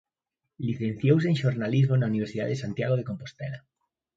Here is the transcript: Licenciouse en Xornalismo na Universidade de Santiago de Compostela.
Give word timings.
Licenciouse 0.67 1.27
en 1.31 1.39
Xornalismo 1.43 1.93
na 1.97 2.09
Universidade 2.11 2.53
de 2.53 2.61
Santiago 2.63 2.95
de 2.97 3.07
Compostela. 3.09 3.59